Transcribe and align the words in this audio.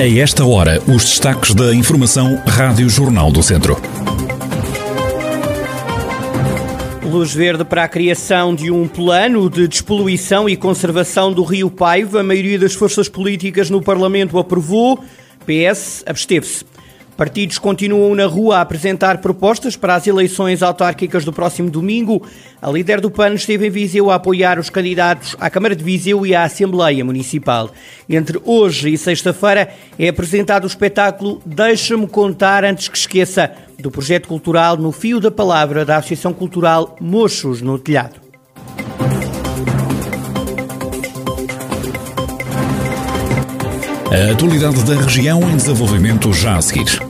A 0.00 0.08
esta 0.08 0.46
hora, 0.46 0.80
os 0.88 1.04
destaques 1.04 1.54
da 1.54 1.74
Informação 1.74 2.42
Rádio 2.46 2.88
Jornal 2.88 3.30
do 3.30 3.42
Centro. 3.42 3.76
Luz 7.04 7.34
verde 7.34 7.66
para 7.66 7.84
a 7.84 7.88
criação 7.88 8.54
de 8.54 8.70
um 8.70 8.88
plano 8.88 9.50
de 9.50 9.68
despoluição 9.68 10.48
e 10.48 10.56
conservação 10.56 11.30
do 11.30 11.44
Rio 11.44 11.70
Paiva. 11.70 12.20
A 12.20 12.22
maioria 12.22 12.58
das 12.58 12.72
forças 12.72 13.10
políticas 13.10 13.68
no 13.68 13.82
Parlamento 13.82 14.38
aprovou. 14.38 15.04
PS 15.44 16.02
absteve-se. 16.06 16.64
Partidos 17.20 17.58
continuam 17.58 18.14
na 18.14 18.24
rua 18.24 18.56
a 18.56 18.60
apresentar 18.62 19.18
propostas 19.18 19.76
para 19.76 19.94
as 19.94 20.06
eleições 20.06 20.62
autárquicas 20.62 21.22
do 21.22 21.34
próximo 21.34 21.68
domingo. 21.68 22.26
A 22.62 22.70
líder 22.70 22.98
do 22.98 23.10
PAN 23.10 23.34
esteve 23.34 23.66
em 23.66 23.70
Viseu 23.70 24.10
a 24.10 24.14
apoiar 24.14 24.58
os 24.58 24.70
candidatos 24.70 25.36
à 25.38 25.50
Câmara 25.50 25.76
de 25.76 25.84
Viseu 25.84 26.24
e 26.24 26.34
à 26.34 26.44
Assembleia 26.44 27.04
Municipal. 27.04 27.70
Entre 28.08 28.40
hoje 28.42 28.94
e 28.94 28.96
sexta-feira 28.96 29.68
é 29.98 30.08
apresentado 30.08 30.64
o 30.64 30.66
espetáculo 30.66 31.42
Deixa-me 31.44 32.06
Contar 32.08 32.64
Antes 32.64 32.88
que 32.88 32.96
Esqueça, 32.96 33.52
do 33.78 33.90
projeto 33.90 34.26
cultural 34.26 34.78
No 34.78 34.90
Fio 34.90 35.20
da 35.20 35.30
Palavra 35.30 35.84
da 35.84 35.98
Associação 35.98 36.32
Cultural 36.32 36.96
Mochos 36.98 37.60
no 37.60 37.78
Telhado. 37.78 38.18
A 44.10 44.32
atualidade 44.32 44.82
da 44.84 44.94
região 45.02 45.42
em 45.50 45.56
desenvolvimento 45.56 46.32
já 46.32 46.56
a 46.56 46.62
seguir. 46.62 47.09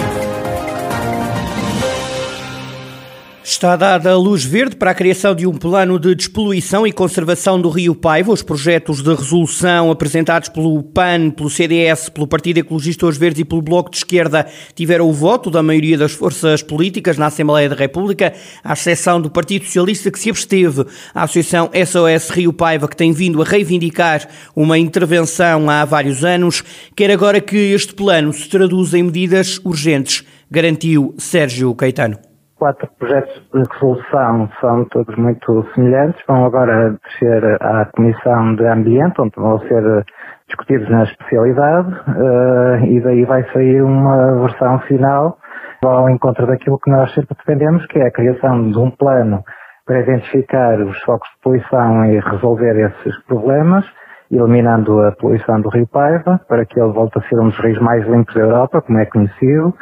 Está 3.43 3.75
dada 3.75 4.11
a 4.11 4.17
luz 4.17 4.45
verde 4.45 4.75
para 4.75 4.91
a 4.91 4.95
criação 4.95 5.33
de 5.33 5.47
um 5.47 5.53
plano 5.53 5.99
de 5.99 6.13
despoluição 6.13 6.85
e 6.85 6.91
conservação 6.91 7.59
do 7.59 7.69
Rio 7.69 7.95
Paiva. 7.95 8.31
Os 8.31 8.43
projetos 8.43 9.01
de 9.01 9.11
resolução 9.15 9.89
apresentados 9.89 10.47
pelo 10.47 10.83
PAN, 10.83 11.31
pelo 11.31 11.49
CDS, 11.49 12.07
pelo 12.09 12.27
Partido 12.27 12.59
Ecologista 12.59 13.07
Os 13.07 13.17
Verdes 13.17 13.41
e 13.41 13.45
pelo 13.45 13.63
Bloco 13.63 13.89
de 13.89 13.97
Esquerda 13.97 14.45
tiveram 14.75 15.09
o 15.09 15.13
voto 15.13 15.49
da 15.49 15.63
maioria 15.63 15.97
das 15.97 16.11
forças 16.11 16.61
políticas 16.61 17.17
na 17.17 17.25
Assembleia 17.25 17.67
da 17.67 17.75
República, 17.75 18.31
à 18.63 18.73
exceção 18.73 19.19
do 19.19 19.31
Partido 19.31 19.65
Socialista 19.65 20.11
que 20.11 20.19
se 20.19 20.29
absteve. 20.29 20.85
A 21.13 21.23
Associação 21.23 21.71
SOS 21.73 22.29
Rio 22.29 22.53
Paiva, 22.53 22.87
que 22.87 22.95
tem 22.95 23.11
vindo 23.11 23.41
a 23.41 23.45
reivindicar 23.45 24.27
uma 24.55 24.77
intervenção 24.77 25.67
há 25.67 25.83
vários 25.83 26.23
anos, 26.23 26.63
quer 26.95 27.09
agora 27.09 27.41
que 27.41 27.57
este 27.57 27.95
plano 27.95 28.31
se 28.31 28.47
traduza 28.47 28.99
em 28.99 29.03
medidas 29.03 29.59
urgentes, 29.65 30.23
garantiu 30.49 31.15
Sérgio 31.17 31.73
Caetano 31.73 32.30
quatro 32.61 32.87
projetos 32.99 33.33
de 33.51 33.63
resolução 33.73 34.47
são 34.61 34.85
todos 34.85 35.15
muito 35.15 35.65
semelhantes. 35.73 36.21
Vão 36.27 36.45
agora 36.45 36.95
descer 37.03 37.57
à 37.59 37.85
Comissão 37.85 38.55
de 38.55 38.67
Ambiente, 38.67 39.19
onde 39.19 39.33
vão 39.35 39.57
ser 39.61 40.05
discutidos 40.47 40.87
na 40.91 41.03
especialidade, 41.05 41.89
uh, 41.89 42.85
e 42.85 43.01
daí 43.01 43.25
vai 43.25 43.43
sair 43.51 43.81
uma 43.81 44.41
versão 44.41 44.77
final 44.81 45.39
ao 45.83 46.07
encontro 46.11 46.45
daquilo 46.45 46.77
que 46.77 46.91
nós 46.91 47.11
sempre 47.15 47.35
defendemos, 47.35 47.83
que 47.87 47.97
é 47.97 48.05
a 48.05 48.11
criação 48.11 48.69
de 48.69 48.77
um 48.77 48.91
plano 48.91 49.43
para 49.87 50.01
identificar 50.01 50.79
os 50.81 51.01
focos 51.01 51.27
de 51.29 51.41
poluição 51.41 52.05
e 52.05 52.19
resolver 52.19 52.77
esses 52.77 53.23
problemas, 53.25 53.83
eliminando 54.29 55.01
a 55.01 55.13
poluição 55.13 55.59
do 55.61 55.69
Rio 55.69 55.87
Paiva, 55.87 56.39
para 56.47 56.63
que 56.63 56.79
ele 56.79 56.93
volte 56.93 57.17
a 57.17 57.21
ser 57.23 57.39
um 57.39 57.49
dos 57.49 57.57
rios 57.57 57.81
mais 57.81 58.05
limpos 58.07 58.35
da 58.35 58.41
Europa, 58.41 58.83
como 58.83 58.99
é 58.99 59.05
conhecido, 59.07 59.73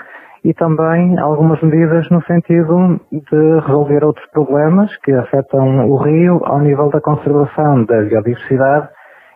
e 0.44 0.54
também 0.54 1.20
algumas 1.20 1.62
medidas 1.62 2.10
no 2.10 2.22
sentido 2.24 3.00
de 3.12 3.60
resolver 3.66 4.04
outros 4.04 4.26
problemas 4.32 4.96
que 4.98 5.12
afetam 5.12 5.90
o 5.90 5.98
rio 5.98 6.42
ao 6.46 6.60
nível 6.60 6.90
da 6.90 7.02
conservação 7.02 7.84
da 7.86 8.02
biodiversidade 8.04 8.90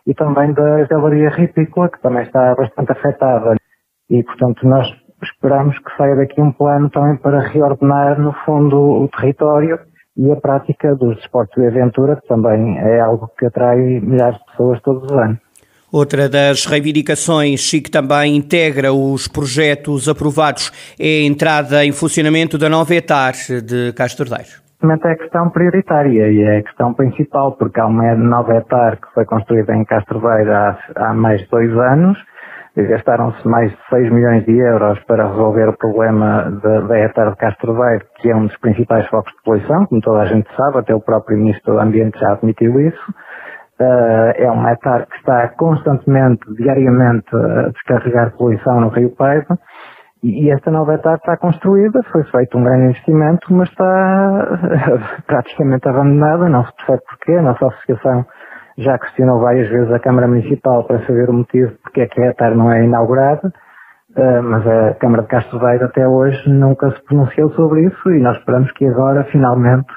e 0.08 0.14
também 0.14 0.54
da 0.54 0.86
galeria 0.86 1.30
ripícola, 1.30 1.90
que 1.90 2.02
também 2.02 2.24
está 2.24 2.56
bastante 2.56 2.92
afetada. 2.92 3.56
E, 4.10 4.24
portanto, 4.24 4.68
nós 4.68 4.88
esperamos 5.22 5.78
que 5.80 5.96
saia 5.98 6.16
daqui 6.16 6.42
um 6.42 6.52
plano 6.52 6.90
também 6.90 7.18
para 7.18 7.40
reordenar, 7.40 8.20
no 8.20 8.34
fundo, 8.46 8.78
o 8.78 9.08
território 9.08 9.80
e 10.18 10.32
a 10.32 10.36
prática 10.36 10.96
dos 10.96 11.16
desportos 11.16 11.56
de 11.62 11.68
aventura, 11.68 12.18
que 12.18 12.28
também 12.28 12.78
é 12.78 13.00
algo 13.00 13.30
que 13.38 13.46
atrai 13.46 13.78
milhares 13.78 14.38
de 14.38 14.46
pessoas 14.46 14.82
todos 14.82 15.04
os 15.04 15.18
anos. 15.18 15.40
Outra 15.94 16.28
das 16.28 16.66
reivindicações 16.66 17.72
e 17.72 17.80
que 17.80 17.92
também 17.92 18.36
integra 18.36 18.92
os 18.92 19.28
projetos 19.28 20.10
aprovados 20.10 20.72
é 21.00 21.22
a 21.22 21.28
entrada 21.28 21.86
em 21.86 21.92
funcionamento 21.92 22.58
da 22.58 22.68
nova 22.68 22.96
etar 22.96 23.34
de 23.64 23.94
Castro 23.94 24.28
Daire. 24.28 24.50
É 24.82 24.92
a 24.92 25.16
questão 25.16 25.52
prioritária 25.52 26.32
e 26.32 26.42
é 26.42 26.58
a 26.58 26.64
questão 26.64 26.96
principal, 26.96 27.52
porque 27.52 27.80
há 27.80 27.86
uma 27.86 28.16
nova 28.16 28.58
etar 28.58 28.98
que 28.98 29.08
foi 29.14 29.24
construída 29.26 29.76
em 29.76 29.86
Castro 29.86 30.20
Daire 30.20 30.50
há, 30.50 30.80
há 30.96 31.14
mais 31.14 31.42
de 31.42 31.48
dois 31.50 31.72
anos, 31.78 32.18
gastaram-se 32.76 33.48
mais 33.48 33.70
de 33.70 33.78
6 33.90 34.12
milhões 34.12 34.44
de 34.46 34.58
euros 34.58 34.98
para 35.04 35.28
resolver 35.28 35.70
o 35.70 35.78
problema 35.78 36.60
da, 36.90 37.00
etar 37.00 37.30
de 37.30 37.38
Castro 37.38 37.78
Daire, 37.78 38.04
que 38.18 38.32
é 38.32 38.36
um 38.36 38.48
dos 38.48 38.58
principais 38.58 39.08
focos 39.10 39.32
de 39.32 39.44
poluição, 39.44 39.86
como 39.86 40.02
toda 40.02 40.22
a 40.22 40.26
gente 40.26 40.50
sabe, 40.56 40.80
até 40.80 40.96
o 40.96 41.00
próprio 41.00 41.38
Ministro 41.38 41.74
do 41.74 41.80
Ambiente 41.80 42.20
já 42.20 42.34
admitiu 42.34 42.80
isso. 42.80 43.14
Uh, 43.80 44.32
é 44.36 44.52
uma 44.52 44.72
etar 44.72 45.08
que 45.08 45.16
está 45.18 45.48
constantemente, 45.58 46.42
diariamente, 46.56 47.36
a 47.36 47.70
descarregar 47.70 48.32
poluição 48.38 48.80
no 48.80 48.90
Rio 48.90 49.10
Paiva. 49.16 49.58
E, 50.24 50.50
esta 50.52 50.72
nova 50.72 50.94
etar 50.94 51.16
está 51.16 51.36
construída, 51.36 52.02
foi 52.12 52.24
feito 52.26 52.58
um 52.58 52.64
grande 52.64 52.86
investimento, 52.92 53.54
mas 53.54 53.68
está 53.70 54.48
praticamente 55.28 55.90
abandonada, 55.90 56.48
não 56.48 56.64
se 56.66 56.76
percebe 56.78 57.02
porquê. 57.10 57.34
A 57.34 57.42
nossa 57.42 57.66
associação 57.66 58.26
já 58.78 58.98
questionou 59.00 59.42
várias 59.42 59.68
vezes 59.70 59.92
a 59.92 60.00
Câmara 60.00 60.28
Municipal 60.28 60.86
para 60.86 61.06
saber 61.06 61.30
o 61.30 61.34
motivo 61.34 61.74
porque 61.84 62.02
é 62.02 62.08
que 62.08 62.22
a 62.22 62.30
etar 62.30 62.56
não 62.56 62.72
é 62.72 62.86
inaugurada. 62.86 63.52
Uh, 64.16 64.44
mas 64.44 64.66
a 64.68 64.94
Câmara 64.94 65.24
de 65.24 65.28
Castro 65.28 65.60
Daire 65.60 65.84
até 65.84 66.08
hoje 66.08 66.48
nunca 66.48 66.92
se 66.92 67.04
pronunciou 67.06 67.50
sobre 67.54 67.88
isso 67.88 68.12
e 68.12 68.22
nós 68.22 68.38
esperamos 68.38 68.72
que 68.74 68.86
agora, 68.86 69.24
finalmente, 69.26 69.92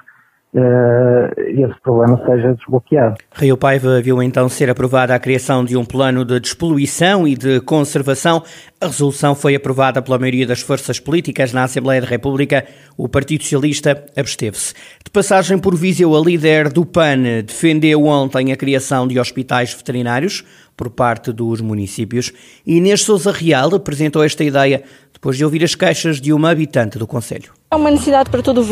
uh, 0.57 1.41
esse 1.41 1.81
problema 1.83 2.21
seja 2.25 2.55
desbloqueado. 2.55 3.17
Rio 3.35 3.57
Paiva 3.57 4.01
viu 4.01 4.23
então 4.23 4.49
ser 4.49 4.71
aprovada 4.71 5.15
a 5.15 5.19
criação 5.19 5.65
de 5.65 5.77
um 5.77 5.85
plano 5.85 6.25
de 6.25 6.41
despoluição 6.41 7.29
e 7.29 7.37
de 7.37 7.61
conservação. 7.61 8.43
A 8.81 8.87
resolução 8.87 9.35
foi 9.35 9.55
aprovada 9.55 10.03
pela 10.03 10.19
maioria 10.19 10.47
das 10.47 10.61
forças 10.61 10.99
políticas 10.99 11.53
na 11.53 11.65
Assembleia 11.65 12.01
da 12.01 12.07
República. 12.07 12.67
O 12.97 13.09
Partido 13.09 13.43
Socialista 13.43 14.05
absteve-se. 14.17 14.75
De 15.05 15.11
passagem 15.11 15.59
por 15.59 15.77
Viseu, 15.77 16.15
a 16.15 16.21
líder 16.21 16.71
do 16.71 16.85
PAN 16.85 17.43
defendeu 17.47 18.05
ontem 18.05 18.53
a 18.53 18.57
criação 18.57 19.07
de 19.07 19.19
hospitais 19.19 19.75
veterinários 19.75 20.45
por 20.77 20.91
parte 20.91 21.33
dos 21.33 21.61
municípios. 21.61 22.33
Inês 22.67 23.03
Souza 23.03 23.33
Real 23.33 23.75
apresentou 23.75 24.23
esta 24.23 24.45
ideia 24.45 24.83
depois 25.13 25.37
de 25.37 25.45
ouvir 25.45 25.65
as 25.65 25.75
queixas 25.75 26.21
de 26.21 26.33
uma 26.33 26.51
habitante 26.51 26.99
do 26.99 27.07
Conselho. 27.07 27.53
É 27.69 27.75
uma 27.75 27.91
necessidade 27.91 28.31
para 28.31 28.43
todo, 28.43 28.65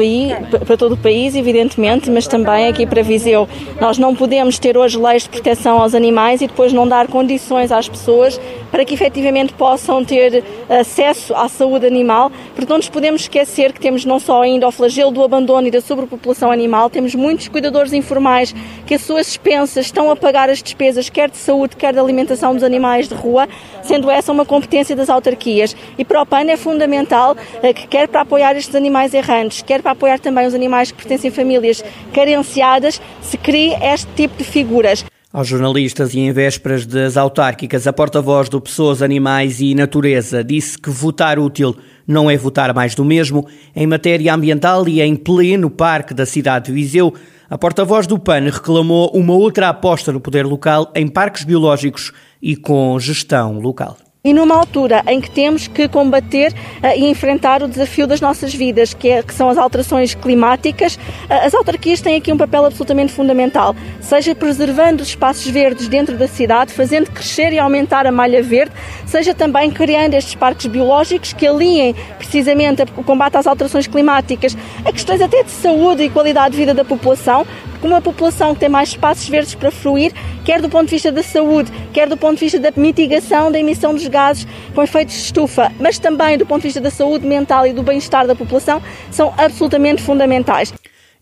para 0.65 0.77
todo 0.77 0.93
o 0.93 0.97
país, 0.97 1.35
evidentemente, 1.35 2.09
mas 2.09 2.29
também 2.29 2.69
aqui 2.69 2.87
para 2.87 3.03
Viseu. 3.03 3.49
Nós 3.81 3.99
não 3.99 4.15
podemos 4.15 4.57
ter 4.57 4.77
hoje 4.77 4.97
leis 4.97 5.25
de 5.25 5.31
proteção 5.31 5.81
aos 5.81 5.95
animais 5.95 6.41
e 6.43 6.47
depois 6.47 6.73
não 6.73 6.87
dar 6.87 7.09
condições 7.09 7.73
às 7.73 7.89
pessoas 7.89 8.41
para 8.71 8.85
que 8.85 8.95
efetivamente 8.95 9.53
possam 9.55 10.05
ter 10.05 10.45
acesso 10.69 11.35
à 11.35 11.49
saúde 11.49 11.87
animal, 11.87 12.31
porque 12.55 12.71
não 12.71 12.77
nos 12.77 12.89
podemos 12.89 13.23
esquecer 13.23 13.73
que 13.73 13.81
temos 13.81 14.05
não 14.05 14.21
só 14.21 14.43
ainda 14.43 14.69
o 14.69 14.71
flagelo 14.73 15.11
do 15.11 15.23
abandono 15.23 15.67
e 15.67 15.71
da 15.71 15.81
sobrepopulação 15.81 16.51
animal, 16.51 16.89
temos 16.91 17.15
muitos 17.15 17.49
cuidadores 17.49 17.93
informais 17.93 18.55
que 18.87 18.95
as 18.95 19.03
suas 19.03 19.29
expensas 19.29 19.87
estão 19.87 20.11
a 20.11 20.17
pagar 20.17 20.51
as 20.51 20.63
despesas, 20.63 21.09
quer 21.09 21.31
de 21.31 21.37
saúde, 21.37 21.77
quer 21.77 21.94
de 21.95 22.01
alimentação 22.01 22.55
dos 22.55 22.63
animais 22.63 23.09
de 23.09 23.15
rua, 23.15 23.49
sendo 23.83 24.11
essa 24.11 24.33
uma 24.33 24.45
competência 24.45 24.95
das 24.95 25.09
autarquias. 25.09 25.75
E 25.97 26.05
para 26.05 26.21
o 26.21 26.27
PAN 26.27 26.51
é 26.51 26.57
fundamental 26.57 27.37
eh, 27.63 27.73
que 27.73 27.87
quer 27.87 28.09
para 28.09 28.21
apoiar 28.21 28.57
estes 28.57 28.75
animais 28.75 29.15
errantes, 29.15 29.63
quer 29.63 29.81
para 29.81 29.93
apoiar 29.93 30.19
também 30.19 30.47
os 30.47 30.55
animais 30.55 30.91
que 30.91 30.99
pertencem 30.99 31.31
a 31.31 31.33
famílias 31.33 31.83
carenciadas, 32.13 33.01
se 33.23 33.39
crie 33.39 33.75
este 33.83 34.11
tipo 34.15 34.37
de 34.37 34.45
figuras. 34.45 35.05
Aos 35.35 35.49
jornalistas 35.49 36.15
e 36.15 36.21
em 36.21 36.31
vésperas 36.31 36.87
das 36.87 37.17
autárquicas, 37.17 37.89
a 37.89 37.93
porta-voz 37.93 38.49
do 38.49 38.61
Pessoas, 38.61 39.03
Animais 39.03 39.61
e 39.61 39.75
Natureza 39.75 40.45
disse 40.45 40.79
que 40.79 40.91
votar 40.91 41.41
útil 41.41 41.77
não 42.07 42.31
é 42.31 42.37
votar 42.37 42.73
mais 42.73 42.95
do 42.95 43.05
mesmo. 43.05 43.45
Em 43.75 43.85
matéria 43.85 44.33
ambiental 44.33 44.87
e 44.89 45.01
em 45.01 45.17
pleno 45.17 45.69
parque 45.69 46.15
da 46.15 46.25
cidade 46.25 46.67
de 46.67 46.73
Viseu, 46.73 47.13
a 47.49 47.59
porta-voz 47.59 48.07
do 48.07 48.19
PAN 48.19 48.51
reclamou 48.51 49.11
uma 49.15 49.35
outra 49.35 49.69
aposta 49.69 50.11
no 50.11 50.21
poder 50.21 50.47
local 50.47 50.91
em 50.95 51.07
parques 51.07 51.45
biológicos 51.45 52.13
e 52.41 52.57
com 52.57 52.99
gestão 52.99 53.59
local. 53.59 53.97
E 54.27 54.33
numa 54.33 54.57
altura 54.57 55.03
em 55.07 55.21
que 55.21 55.31
temos 55.31 55.69
que 55.69 55.87
combater 55.87 56.51
uh, 56.51 56.99
e 56.99 57.05
enfrentar 57.05 57.63
o 57.63 57.69
desafio 57.69 58.07
das 58.07 58.23
nossas 58.23 58.55
vidas, 58.55 58.95
que, 58.95 59.11
é, 59.11 59.23
que 59.23 59.35
são 59.35 59.51
as 59.51 59.59
alterações 59.59 60.15
climáticas, 60.15 60.95
uh, 60.95 61.45
as 61.45 61.53
autarquias 61.53 62.01
têm 62.01 62.17
aqui 62.17 62.33
um 62.33 62.37
papel 62.39 62.65
absolutamente 62.65 63.13
fundamental, 63.13 63.77
seja 64.01 64.35
preservando 64.35 65.03
os 65.03 65.09
espaços 65.09 65.47
verdes 65.49 65.89
dentro 65.89 66.17
da 66.17 66.27
cidade, 66.27 66.73
fazendo 66.73 67.11
crescer 67.11 67.53
e 67.53 67.59
aumentar 67.59 68.07
a 68.07 68.11
malha 68.11 68.43
verde, 68.43 68.73
seja 69.05 69.35
também 69.35 69.71
criando 69.71 70.15
estes 70.15 70.35
parques 70.35 70.65
biológicos 70.69 71.35
que 71.35 71.47
aliem 71.47 71.95
precisamente 72.17 72.83
o 72.97 73.05
combate 73.05 73.37
às 73.37 73.47
alterações 73.47 73.87
climáticas 73.87 74.57
a 74.87 74.91
questões 74.91 75.21
até 75.21 75.43
de 75.43 75.51
saúde 75.51 76.03
e 76.03 76.09
qualidade 76.09 76.53
de 76.53 76.57
vida 76.57 76.73
da 76.73 76.83
população, 76.83 77.47
porque 77.75 77.87
uma 77.87 78.01
população 78.01 78.55
que 78.55 78.61
tem 78.61 78.69
mais 78.69 78.91
espaços 78.91 79.29
verdes 79.29 79.55
para 79.55 79.71
fruir, 79.71 80.13
quer 80.45 80.63
do 80.63 80.69
ponto 80.69 80.87
de 80.87 80.93
vista 80.93 81.13
da 81.13 81.23
saúde, 81.23 81.71
quer 81.93 82.09
do 82.09 82.17
ponto 82.17 82.35
de 82.35 82.41
vista 82.41 82.59
da 82.59 82.73
mitigação 82.77 83.53
da 83.53 83.59
emissão 83.59 83.93
dos 83.93 84.07
gases 84.07 84.47
com 84.75 84.83
efeitos 84.83 85.15
de 85.15 85.21
estufa, 85.21 85.71
mas 85.79 85.99
também 85.99 86.39
do 86.39 86.47
ponto 86.47 86.63
de 86.63 86.69
vista 86.69 86.81
da 86.81 86.91
saúde 86.91 87.27
mental 87.27 87.67
e 87.67 87.73
do 87.73 87.83
bem-estar 87.83 88.27
da 88.27 88.35
população, 88.35 88.81
são 89.11 89.35
absolutamente 89.37 90.03
fundamentais. 90.03 90.73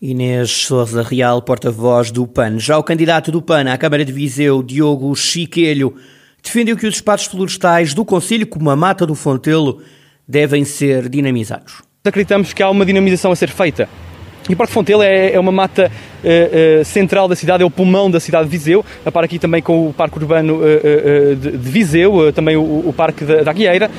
Inês 0.00 0.50
Souza 0.50 1.02
Real, 1.02 1.40
porta-voz 1.42 2.10
do 2.10 2.26
PAN. 2.26 2.58
Já 2.58 2.76
o 2.76 2.82
candidato 2.82 3.30
do 3.30 3.40
PAN 3.40 3.72
à 3.72 3.78
Câmara 3.78 4.04
de 4.04 4.12
Viseu, 4.12 4.62
Diogo 4.62 5.14
Chiquelho, 5.14 5.94
defendeu 6.42 6.76
que 6.76 6.86
os 6.86 6.96
espaços 6.96 7.28
florestais 7.28 7.94
do 7.94 8.04
Conselho, 8.04 8.46
como 8.46 8.68
a 8.68 8.76
Mata 8.76 9.06
do 9.06 9.14
Fontelo, 9.14 9.80
devem 10.26 10.64
ser 10.64 11.08
dinamizados. 11.08 11.82
Acreditamos 12.04 12.52
que 12.52 12.62
há 12.62 12.68
uma 12.68 12.84
dinamização 12.84 13.30
a 13.30 13.36
ser 13.36 13.48
feita. 13.48 13.88
E 14.48 14.54
o 14.54 14.56
Parque 14.56 14.72
Fontelo 14.72 15.02
é, 15.02 15.32
é 15.32 15.40
uma 15.40 15.52
mata 15.52 15.90
uh, 15.90 16.80
uh, 16.80 16.84
central 16.84 17.28
da 17.28 17.36
cidade, 17.36 17.62
é 17.62 17.66
o 17.66 17.70
pulmão 17.70 18.10
da 18.10 18.18
cidade 18.18 18.44
de 18.44 18.50
Viseu, 18.50 18.84
a 19.06 19.12
par 19.12 19.22
aqui 19.22 19.38
também 19.38 19.62
com 19.62 19.88
o 19.88 19.92
Parque 19.92 20.18
Urbano 20.18 20.56
uh, 20.56 21.36
de, 21.36 21.52
de, 21.52 21.70
Viseu, 21.70 22.32
também 22.32 22.56
o, 22.56 22.88
o 22.88 22.92
Parque 22.96 23.24
da, 23.24 23.42
da 23.42 23.50
Aguieira, 23.50 23.90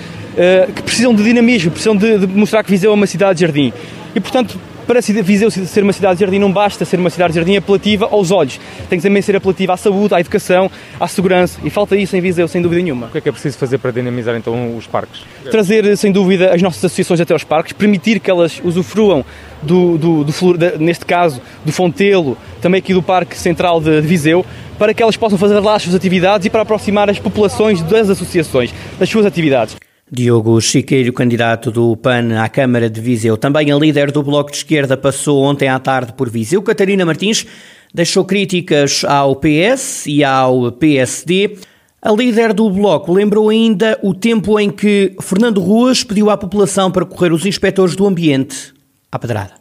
que 0.75 0.81
precisam 0.81 1.13
de 1.13 1.24
dinamismo, 1.24 1.72
precisam 1.72 1.95
de, 1.95 2.19
de 2.19 2.28
mostrar 2.28 2.63
que 2.63 2.72
Viseu 2.72 2.92
é 2.92 2.94
uma 2.94 3.07
cidade 3.07 3.36
de 3.36 3.42
jardim. 3.42 3.72
E, 4.16 4.19
portanto, 4.19 4.60
para 4.86 5.00
Viseu 5.00 5.50
ser 5.50 5.84
uma 5.84 5.94
cidade 5.94 6.16
de 6.16 6.22
jardim 6.22 6.40
não 6.40 6.51
basta 6.51 6.84
ser 6.86 7.00
uma 7.00 7.10
cidade 7.10 7.34
de 7.34 7.40
jardim 7.40 7.56
apelativa 7.56 8.06
aos 8.06 8.31
olhos, 8.31 8.60
tem 8.90 9.00
que 9.00 9.04
também 9.04 9.22
ser 9.22 9.36
apelativa 9.36 9.74
à 9.74 9.78
saúde, 9.78 10.13
à 10.13 10.19
educação, 10.19 10.69
à 11.00 11.07
segurança 11.07 11.60
e 11.63 11.69
falta 11.69 11.95
isso 11.95 12.16
em 12.16 12.22
Viseu 12.22 12.48
sem 12.48 12.62
dúvida 12.62 12.81
nenhuma. 12.81 13.07
O 13.07 13.10
que 13.12 13.18
é 13.18 13.22
que 13.22 13.30
é 13.30 13.31
preciso 13.31 13.57
fazer 13.57 13.78
para 13.78 13.92
dinamizar 13.92 14.36
então 14.36 14.75
os 14.75 14.86
parques? 14.86 15.22
Trazer 15.50 15.95
sem 15.98 16.12
dúvida 16.12 16.54
as 16.54 16.62
nossas 16.62 16.84
associações 16.84 17.22
até 17.22 17.34
aos 17.34 17.44
parques, 17.44 17.74
permitir 17.74 18.19
que 18.19 18.30
elas 18.30 18.62
usufruam 18.63 19.25
do, 19.63 19.98
do, 19.98 20.24
do 20.24 20.33
neste 20.80 21.06
caso 21.06 21.42
do 21.65 21.71
Fontelo, 21.71 22.38
também 22.62 22.80
aqui 22.80 22.94
do 22.94 23.01
Parque 23.01 23.38
Central 23.38 23.81
de, 23.81 24.01
de 24.01 24.07
Viseu, 24.07 24.45
para 24.77 24.94
que 24.94 25.01
elas 25.01 25.18
possam 25.18 25.38
fazer 25.38 25.60
lá 25.60 25.75
as 25.75 25.83
suas 25.83 25.95
atividades 25.95 26.45
e 26.45 26.50
para 26.50 26.62
aproximar 26.62 27.10
as 27.10 27.19
populações 27.19 27.81
das 27.83 28.10
associações 28.10 28.74
das 29.00 29.10
suas 29.10 29.25
atividades. 29.25 29.75
Diogo 30.12 30.62
Chiqueiro, 30.62 31.12
candidato 31.12 31.71
do 31.71 31.95
PAN 31.98 32.39
à 32.39 32.48
Câmara 32.48 32.89
de 32.89 33.01
Viseu. 33.01 33.36
Também 33.36 33.71
a 33.71 33.75
líder 33.75 34.12
do 34.12 34.21
Bloco 34.21 34.51
de 34.51 34.57
Esquerda 34.57 34.95
passou 34.95 35.42
ontem 35.42 35.68
à 35.68 35.80
tarde 35.80 36.13
por 36.13 36.30
Viseu. 36.30 36.62
Catarina 36.62 37.06
Martins 37.06 37.48
deixou 37.94 38.24
críticas 38.24 39.04
ao 39.06 39.36
PS 39.36 40.06
e 40.06 40.24
ao 40.24 40.71
PSD. 40.71 41.57
A 42.01 42.12
líder 42.12 42.54
do 42.54 42.69
Bloco 42.69 43.12
lembrou 43.12 43.50
ainda 43.50 43.98
o 44.04 44.13
tempo 44.13 44.59
em 44.59 44.69
que 44.69 45.16
Fernando 45.21 45.62
Ruas 45.62 46.04
pediu 46.04 46.30
à 46.30 46.38
população 46.38 46.92
para 46.92 47.06
correr 47.06 47.31
os 47.31 47.45
inspectores 47.45 47.95
do 47.95 48.06
ambiente 48.06 48.74
à 49.13 49.19
pedrada. 49.19 49.54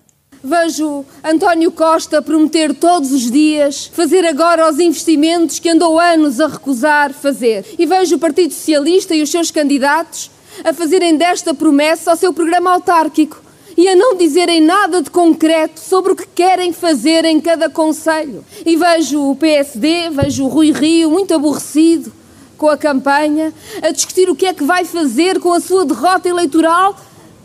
Vejo 0.43 1.05
António 1.23 1.71
Costa 1.71 2.21
prometer 2.21 2.75
todos 2.75 3.13
os 3.13 3.31
dias 3.31 3.87
fazer 3.87 4.25
agora 4.27 4.69
os 4.69 4.81
investimentos 4.81 5.59
que 5.61 5.69
andou 5.69 6.01
anos 6.01 6.41
a 6.41 6.49
recusar 6.49 7.13
fazer. 7.13 7.65
E 7.79 7.87
vejo 7.87 8.17
o 8.17 8.19
Partido 8.19 8.53
Socialista 8.53 9.15
e 9.15 9.23
os 9.23 9.31
seus 9.31 9.51
candidatos 9.51 10.31
a 10.65 10.73
fazerem 10.73 11.17
desta 11.17 11.55
promessa 11.55 12.13
o 12.13 12.17
seu 12.17 12.33
programa 12.33 12.73
autárquico 12.73 13.41
e 13.77 13.89
a 13.89 13.95
não 13.95 14.17
dizerem 14.17 14.61
nada 14.61 15.03
de 15.03 15.11
concreto 15.11 15.79
sobre 15.79 16.13
o 16.13 16.17
que 16.17 16.27
querem 16.27 16.73
fazer 16.73 17.25
em 17.25 17.41
cada 17.41 17.69
conselho. 17.69 18.45
E 18.65 18.75
vejo 18.75 19.31
o 19.31 19.37
PSD, 19.37 20.11
vejo 20.11 20.45
o 20.45 20.49
Rui 20.49 20.73
Rio 20.73 21.11
muito 21.11 21.35
aborrecido 21.35 22.13
com 22.59 22.69
a 22.69 22.77
campanha, 22.77 23.53
a 23.83 23.91
discutir 23.91 24.31
o 24.31 24.37
que 24.37 24.47
é 24.47 24.55
que 24.55 24.63
vai 24.63 24.85
fazer 24.85 25.41
com 25.41 25.53
a 25.53 25.61
sua 25.61 25.85
derrota 25.85 26.29
eleitoral 26.29 26.97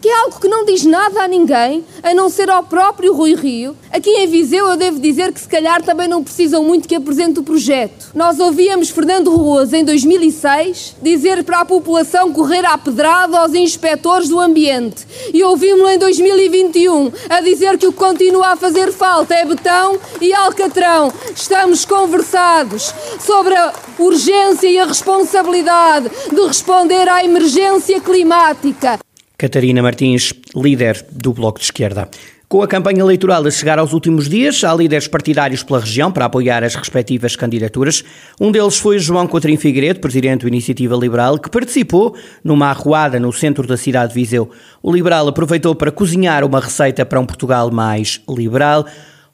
que 0.01 0.07
é 0.07 0.19
algo 0.21 0.39
que 0.39 0.47
não 0.47 0.65
diz 0.65 0.83
nada 0.85 1.23
a 1.23 1.27
ninguém, 1.27 1.83
a 2.03 2.13
não 2.13 2.29
ser 2.29 2.49
ao 2.49 2.63
próprio 2.63 3.13
Rui 3.13 3.35
Rio. 3.35 3.75
Aqui 3.91 4.09
em 4.09 4.27
Viseu 4.27 4.67
eu 4.67 4.77
devo 4.77 4.99
dizer 4.99 5.33
que 5.33 5.39
se 5.39 5.47
calhar 5.47 5.81
também 5.81 6.07
não 6.07 6.23
precisam 6.23 6.63
muito 6.63 6.87
que 6.87 6.95
apresente 6.95 7.39
o 7.39 7.43
projeto. 7.43 8.11
Nós 8.13 8.39
ouvíamos 8.39 8.89
Fernando 8.89 9.35
Ruas 9.35 9.73
em 9.73 9.83
2006 9.83 10.97
dizer 11.01 11.43
para 11.43 11.61
a 11.61 11.65
população 11.65 12.31
correr 12.31 12.65
à 12.65 12.77
pedrada 12.77 13.39
aos 13.39 13.53
inspectores 13.53 14.29
do 14.29 14.39
ambiente 14.39 15.05
e 15.33 15.43
ouvimos-lo 15.43 15.89
em 15.89 15.97
2021 15.97 17.11
a 17.29 17.41
dizer 17.41 17.77
que 17.77 17.87
o 17.87 17.91
que 17.91 17.97
continua 17.97 18.53
a 18.53 18.55
fazer 18.55 18.91
falta 18.91 19.33
é 19.33 19.45
betão 19.45 19.99
e 20.21 20.33
alcatrão. 20.33 21.11
Estamos 21.35 21.85
conversados 21.85 22.93
sobre 23.19 23.55
a 23.55 23.73
urgência 23.99 24.67
e 24.67 24.77
a 24.77 24.85
responsabilidade 24.85 26.09
de 26.31 26.41
responder 26.41 27.09
à 27.09 27.23
emergência 27.23 27.99
climática. 27.99 28.99
Catarina 29.37 29.83
Martins, 29.83 30.33
líder 30.55 31.05
do 31.11 31.31
Bloco 31.31 31.59
de 31.59 31.65
Esquerda. 31.65 32.09
Com 32.49 32.63
a 32.63 32.67
campanha 32.67 33.01
eleitoral 33.01 33.45
a 33.45 33.51
chegar 33.51 33.77
aos 33.77 33.93
últimos 33.93 34.27
dias, 34.27 34.63
há 34.63 34.73
líderes 34.73 35.07
partidários 35.07 35.61
pela 35.61 35.79
região 35.79 36.11
para 36.11 36.25
apoiar 36.25 36.63
as 36.63 36.73
respectivas 36.73 37.35
candidaturas. 37.35 38.03
Um 38.41 38.51
deles 38.51 38.79
foi 38.79 38.97
João 38.97 39.27
Coutinho 39.27 39.59
Figueiredo, 39.59 39.99
presidente 39.99 40.41
da 40.41 40.47
Iniciativa 40.47 40.95
Liberal, 40.95 41.37
que 41.37 41.51
participou 41.51 42.15
numa 42.43 42.69
arruada 42.69 43.19
no 43.19 43.31
centro 43.31 43.67
da 43.67 43.77
cidade 43.77 44.13
de 44.13 44.19
Viseu. 44.19 44.49
O 44.81 44.91
liberal 44.91 45.27
aproveitou 45.27 45.75
para 45.75 45.91
cozinhar 45.91 46.43
uma 46.43 46.59
receita 46.59 47.05
para 47.05 47.19
um 47.19 47.25
Portugal 47.25 47.69
mais 47.69 48.19
liberal. 48.27 48.87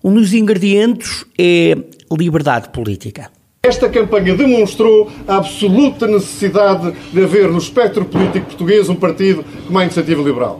Um 0.03 0.15
dos 0.15 0.33
ingredientes 0.33 1.23
é 1.39 1.77
liberdade 2.11 2.69
política. 2.69 3.31
Esta 3.65 3.87
campanha 3.87 4.35
demonstrou 4.35 5.09
a 5.25 5.37
absoluta 5.37 6.05
necessidade 6.05 6.93
de 7.13 7.23
haver 7.23 7.47
no 7.47 7.57
espectro 7.57 8.03
político 8.03 8.47
português 8.47 8.89
um 8.89 8.95
partido 8.95 9.45
como 9.65 9.79
a 9.79 9.83
Iniciativa 9.83 10.21
Liberal. 10.21 10.59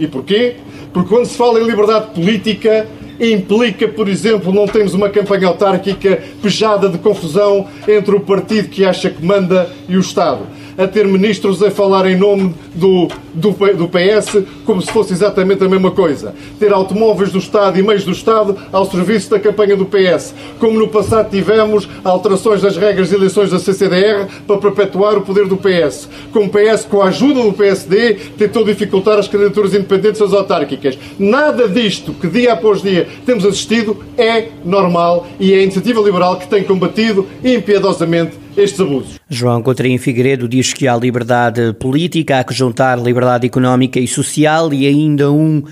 E 0.00 0.08
porquê? 0.08 0.56
Porque 0.92 1.08
quando 1.08 1.26
se 1.26 1.36
fala 1.36 1.60
em 1.60 1.64
liberdade 1.64 2.12
política, 2.12 2.88
implica, 3.20 3.86
por 3.86 4.08
exemplo, 4.08 4.52
não 4.52 4.66
termos 4.66 4.94
uma 4.94 5.08
campanha 5.08 5.46
autárquica 5.46 6.24
pejada 6.42 6.88
de 6.88 6.98
confusão 6.98 7.68
entre 7.86 8.16
o 8.16 8.20
partido 8.20 8.68
que 8.68 8.84
acha 8.84 9.08
que 9.08 9.24
manda 9.24 9.70
e 9.88 9.96
o 9.96 10.00
Estado 10.00 10.44
a 10.76 10.86
ter 10.86 11.06
ministros 11.06 11.62
a 11.62 11.70
falar 11.70 12.06
em 12.10 12.16
nome 12.16 12.54
do, 12.74 13.08
do, 13.34 13.50
do 13.50 13.88
PS 13.88 14.42
como 14.64 14.80
se 14.80 14.90
fosse 14.92 15.12
exatamente 15.12 15.64
a 15.64 15.68
mesma 15.68 15.90
coisa. 15.90 16.34
Ter 16.58 16.72
automóveis 16.72 17.30
do 17.32 17.38
Estado 17.38 17.78
e 17.78 17.82
meios 17.82 18.04
do 18.04 18.12
Estado 18.12 18.56
ao 18.72 18.84
serviço 18.90 19.30
da 19.30 19.38
campanha 19.38 19.76
do 19.76 19.86
PS. 19.86 20.34
Como 20.58 20.78
no 20.78 20.88
passado 20.88 21.30
tivemos 21.30 21.88
alterações 22.04 22.62
das 22.62 22.76
regras 22.76 23.08
de 23.08 23.14
eleições 23.14 23.50
da 23.50 23.58
CCDR 23.58 24.26
para 24.46 24.58
perpetuar 24.58 25.16
o 25.16 25.22
poder 25.22 25.46
do 25.46 25.56
PS. 25.56 26.08
Como 26.32 26.46
o 26.46 26.50
PS, 26.50 26.84
com 26.84 27.02
a 27.02 27.06
ajuda 27.06 27.42
do 27.42 27.52
PSD, 27.52 28.14
tentou 28.38 28.64
dificultar 28.64 29.18
as 29.18 29.28
candidaturas 29.28 29.74
independentes 29.74 30.20
às 30.20 30.32
autárquicas. 30.32 30.98
Nada 31.18 31.68
disto 31.68 32.12
que 32.12 32.26
dia 32.26 32.52
após 32.52 32.82
dia 32.82 33.08
temos 33.24 33.44
assistido 33.44 33.96
é 34.16 34.48
normal 34.64 35.26
e 35.38 35.52
é 35.52 35.58
a 35.58 35.62
iniciativa 35.62 36.00
liberal 36.00 36.36
que 36.36 36.48
tem 36.48 36.62
combatido 36.62 37.26
impiedosamente 37.44 38.38
estes 38.62 38.80
abusos. 38.80 39.20
João 39.28 39.62
Coutinho 39.62 39.98
Figueiredo 39.98 40.48
diz 40.48 40.72
que 40.72 40.86
há 40.86 40.96
liberdade 40.96 41.72
política, 41.74 42.40
há 42.40 42.44
que 42.44 42.54
juntar 42.54 42.98
liberdade 42.98 43.46
económica 43.46 43.98
e 43.98 44.06
social 44.06 44.72
e 44.72 44.86
ainda 44.86 45.32
um 45.32 45.62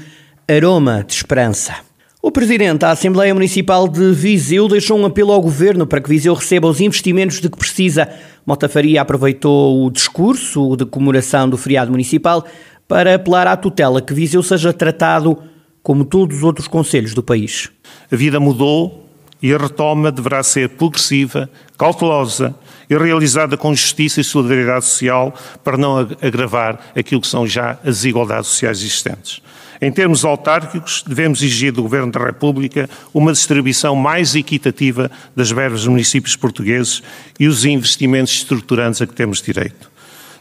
aroma 0.48 1.04
de 1.06 1.14
esperança. 1.14 1.76
O 2.20 2.32
Presidente 2.32 2.80
da 2.80 2.90
Assembleia 2.90 3.32
Municipal 3.32 3.86
de 3.86 4.12
Viseu 4.12 4.66
deixou 4.66 4.98
um 4.98 5.06
apelo 5.06 5.32
ao 5.32 5.40
Governo 5.40 5.86
para 5.86 6.00
que 6.00 6.08
Viseu 6.08 6.34
receba 6.34 6.66
os 6.66 6.80
investimentos 6.80 7.40
de 7.40 7.48
que 7.48 7.56
precisa. 7.56 8.08
Mota 8.44 8.68
Faria 8.68 9.02
aproveitou 9.02 9.84
o 9.84 9.90
discurso 9.90 10.74
de 10.76 10.84
comemoração 10.84 11.48
do 11.48 11.56
feriado 11.56 11.92
municipal 11.92 12.44
para 12.88 13.14
apelar 13.14 13.46
à 13.46 13.56
tutela 13.56 14.02
que 14.02 14.12
Viseu 14.12 14.42
seja 14.42 14.72
tratado 14.72 15.38
como 15.82 16.04
todos 16.04 16.38
os 16.38 16.42
outros 16.42 16.66
conselhos 16.66 17.14
do 17.14 17.22
país. 17.22 17.70
A 18.10 18.16
vida 18.16 18.40
mudou 18.40 19.06
e 19.40 19.54
a 19.54 19.58
retoma 19.58 20.10
deverá 20.10 20.42
ser 20.42 20.70
progressiva, 20.70 21.48
cautelosa 21.76 22.54
e 22.88 22.96
realizada 22.96 23.56
com 23.56 23.74
justiça 23.74 24.20
e 24.20 24.24
solidariedade 24.24 24.84
social 24.84 25.34
para 25.62 25.76
não 25.76 25.98
agravar 25.98 26.78
aquilo 26.96 27.20
que 27.20 27.26
são 27.26 27.46
já 27.46 27.72
as 27.84 27.96
desigualdades 27.96 28.48
sociais 28.48 28.78
existentes. 28.78 29.42
Em 29.80 29.92
termos 29.92 30.24
autárquicos, 30.24 31.04
devemos 31.06 31.40
exigir 31.40 31.72
do 31.72 31.82
Governo 31.82 32.10
da 32.10 32.18
República 32.18 32.90
uma 33.14 33.32
distribuição 33.32 33.94
mais 33.94 34.34
equitativa 34.34 35.08
das 35.36 35.50
verbas 35.50 35.80
dos 35.80 35.88
municípios 35.88 36.34
portugueses 36.34 37.00
e 37.38 37.46
os 37.46 37.64
investimentos 37.64 38.32
estruturantes 38.32 39.00
a 39.00 39.06
que 39.06 39.14
temos 39.14 39.40
direito. 39.40 39.88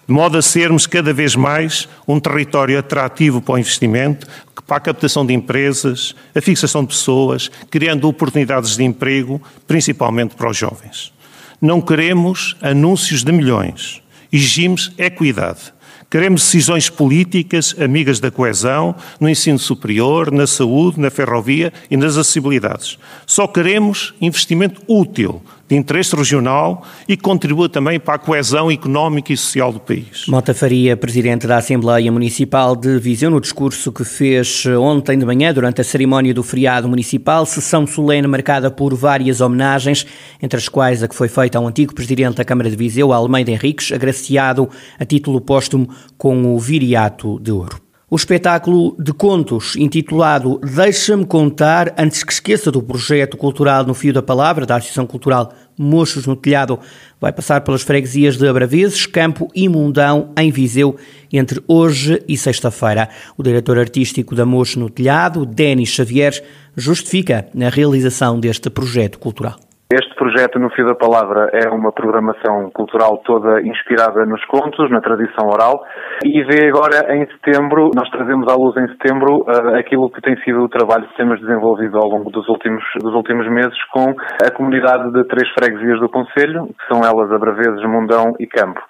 De 0.07 0.13
modo 0.13 0.37
a 0.37 0.41
sermos 0.41 0.87
cada 0.87 1.13
vez 1.13 1.35
mais 1.35 1.87
um 2.07 2.19
território 2.19 2.79
atrativo 2.79 3.41
para 3.41 3.55
o 3.55 3.59
investimento, 3.59 4.25
para 4.65 4.77
a 4.77 4.79
captação 4.79 5.25
de 5.25 5.33
empresas, 5.33 6.15
a 6.33 6.41
fixação 6.41 6.81
de 6.81 6.87
pessoas, 6.87 7.51
criando 7.69 8.07
oportunidades 8.07 8.75
de 8.75 8.83
emprego, 8.83 9.41
principalmente 9.67 10.33
para 10.33 10.49
os 10.49 10.57
jovens. 10.57 11.13
Não 11.61 11.81
queremos 11.81 12.55
anúncios 12.61 13.23
de 13.23 13.31
milhões 13.31 14.01
Exigimos 14.31 14.91
equidade. 14.97 15.73
Queremos 16.09 16.41
decisões 16.41 16.89
políticas 16.89 17.75
amigas 17.79 18.19
da 18.19 18.31
coesão, 18.31 18.95
no 19.19 19.29
ensino 19.29 19.59
superior, 19.59 20.31
na 20.31 20.47
saúde, 20.47 20.99
na 20.99 21.09
ferrovia 21.09 21.71
e 21.91 21.97
nas 21.97 22.17
acessibilidades. 22.17 22.97
Só 23.25 23.45
queremos 23.45 24.13
investimento 24.21 24.81
útil, 24.87 25.41
de 25.67 25.75
interesse 25.75 26.15
regional 26.15 26.83
e 27.07 27.17
contribua 27.17 27.67
também 27.67 27.99
para 27.99 28.15
a 28.15 28.17
coesão 28.19 28.71
económica 28.71 29.33
e 29.33 29.37
social 29.37 29.71
do 29.73 29.79
país. 29.79 30.25
Mota 30.27 30.53
Faria, 30.53 30.95
Presidente 30.95 31.45
da 31.45 31.57
Assembleia 31.57 32.11
Municipal 32.11 32.75
de 32.75 32.97
Viseu, 32.99 33.29
no 33.29 33.41
discurso 33.41 33.91
que 33.91 34.03
fez 34.03 34.65
ontem 34.65 35.17
de 35.17 35.25
manhã 35.25 35.53
durante 35.53 35.81
a 35.81 35.83
cerimónia 35.83 36.33
do 36.33 36.43
feriado 36.43 36.87
municipal, 36.87 37.45
sessão 37.45 37.85
solene 37.85 38.27
marcada 38.27 38.71
por 38.71 38.95
várias 38.95 39.41
homenagens, 39.41 40.05
entre 40.41 40.57
as 40.57 40.69
quais 40.69 41.03
a 41.03 41.07
que 41.07 41.15
foi 41.15 41.27
feita 41.27 41.57
ao 41.57 41.67
antigo 41.67 41.93
Presidente 41.93 42.37
da 42.37 42.45
Câmara 42.45 42.69
de 42.69 42.75
Viseu, 42.75 43.11
Almeida 43.11 43.51
Henriques, 43.51 43.91
agraciado 43.91 44.69
a 44.99 45.05
título 45.05 45.41
póstumo 45.41 45.89
com 46.17 46.55
o 46.55 46.59
Viriato 46.59 47.39
de 47.39 47.51
Ouro. 47.51 47.86
O 48.09 48.15
espetáculo 48.15 48.95
de 48.97 49.11
contos 49.11 49.75
intitulado 49.75 50.61
Deixa-me 50.63 51.25
Contar, 51.25 51.93
antes 51.97 52.23
que 52.23 52.31
esqueça 52.31 52.71
do 52.71 52.81
projeto 52.81 53.35
cultural 53.35 53.85
No 53.85 53.93
Fio 53.93 54.13
da 54.13 54.21
Palavra, 54.21 54.65
da 54.65 54.77
Associação 54.77 55.05
Cultural 55.05 55.51
Mochos 55.77 56.25
no 56.25 56.33
Telhado, 56.33 56.79
vai 57.19 57.33
passar 57.33 57.59
pelas 57.65 57.81
freguesias 57.81 58.37
de 58.37 58.47
Abraveses, 58.47 59.05
Campo 59.05 59.49
e 59.53 59.67
Mundão, 59.67 60.31
em 60.37 60.49
Viseu, 60.49 60.95
entre 61.33 61.61
hoje 61.67 62.23
e 62.29 62.37
sexta-feira. 62.37 63.09
O 63.37 63.43
diretor 63.43 63.77
artístico 63.77 64.33
da 64.33 64.45
Mochos 64.45 64.77
no 64.77 64.89
Telhado, 64.89 65.45
Denis 65.45 65.89
Xavier, 65.89 66.41
justifica 66.77 67.49
a 67.59 67.69
realização 67.69 68.39
deste 68.39 68.69
projeto 68.69 69.19
cultural. 69.19 69.66
Este 69.89 70.13
projeto, 70.15 70.59
no 70.59 70.69
fio 70.71 70.85
da 70.85 70.95
palavra, 70.95 71.49
é 71.53 71.69
uma 71.69 71.93
programação 71.93 72.69
cultural 72.71 73.19
toda 73.19 73.61
inspirada 73.61 74.25
nos 74.25 74.43
contos, 74.43 74.91
na 74.91 74.99
tradição 74.99 75.47
oral, 75.47 75.81
e 76.25 76.43
vê 76.43 76.67
agora 76.67 77.15
em 77.15 77.25
setembro, 77.27 77.91
nós 77.95 78.09
trazemos 78.09 78.51
à 78.51 78.55
luz 78.57 78.75
em 78.75 78.85
setembro 78.89 79.45
uh, 79.47 79.77
aquilo 79.79 80.09
que 80.09 80.19
tem 80.19 80.35
sido 80.43 80.61
o 80.61 80.67
trabalho 80.67 81.07
que 81.07 81.15
temos 81.15 81.39
desenvolvido 81.39 81.97
ao 81.99 82.09
longo 82.09 82.29
dos 82.29 82.49
últimos, 82.49 82.83
dos 82.99 83.13
últimos 83.13 83.47
meses 83.49 83.81
com 83.93 84.13
a 84.45 84.51
comunidade 84.51 85.09
de 85.13 85.23
três 85.23 85.47
freguesias 85.57 86.01
do 86.01 86.09
Conselho, 86.09 86.67
que 86.67 86.93
são 86.93 87.01
elas 87.05 87.31
Abraveses, 87.31 87.81
Mundão 87.83 88.35
e 88.41 88.45
Campo. 88.45 88.81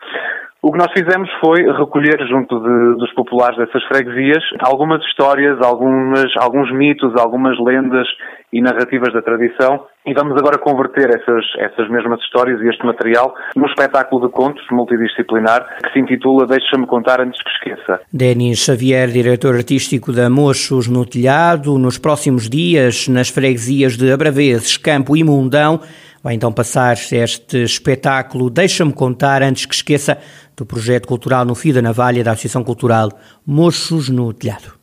O 0.64 0.72
que 0.72 0.80
nós 0.80 0.92
fizemos 0.92 1.30
foi 1.40 1.62
recolher 1.78 2.18
junto 2.28 2.60
de, 2.60 2.98
dos 2.98 3.14
populares 3.14 3.56
dessas 3.58 3.84
freguesias 3.84 4.44
algumas 4.60 5.04
histórias, 5.06 5.62
algumas, 5.62 6.36
alguns 6.36 6.74
mitos, 6.74 7.14
algumas 7.16 7.58
lendas 7.60 8.08
e 8.52 8.62
narrativas 8.62 9.14
da 9.14 9.22
tradição 9.22 9.86
e 10.06 10.14
vamos 10.14 10.38
agora 10.38 10.58
converter 10.58 11.10
essas, 11.10 11.44
essas 11.60 11.90
mesmas 11.90 12.20
histórias 12.22 12.62
e 12.62 12.70
este 12.70 12.86
material 12.86 13.36
num 13.56 13.66
espetáculo 13.66 14.26
de 14.26 14.32
contos 14.34 14.64
multidisciplinar 14.72 15.78
que 15.84 15.92
se 15.92 16.00
intitula 16.00 16.48
Deixa-me 16.48 16.88
Contar 16.88 17.20
Antes 17.20 17.42
que 17.44 17.50
Esqueça. 17.50 18.00
Denis 18.12 18.60
Xavier, 18.60 19.10
diretor 19.10 19.56
artístico 19.56 20.14
da 20.14 20.30
Mochos 20.30 20.88
no 20.88 21.06
Telhado, 21.06 21.78
nos 21.78 21.98
próximos 21.98 22.50
dias 22.50 23.10
nas 23.10 23.28
freguesias 23.28 23.98
de 23.98 24.12
Abraveses, 24.12 24.78
Campo 24.78 25.18
e 25.18 25.24
Mundão, 25.26 25.82
vai 26.24 26.34
então 26.34 26.52
passar 26.52 26.94
este 26.94 27.64
espetáculo 27.64 28.50
Deixa-me 28.50 28.94
Contar 28.94 29.44
Antes 29.44 29.66
que 29.66 29.76
Esqueça 29.76 30.18
do 30.56 30.66
projeto 30.66 31.06
cultural 31.06 31.44
no 31.44 31.54
Fio 31.54 31.74
da 31.74 31.82
Navalha 31.82 32.24
da 32.24 32.32
Associação 32.32 32.64
Cultural 32.64 33.10
Mochos 33.46 34.10
no 34.10 34.34
Telhado. 34.34 34.77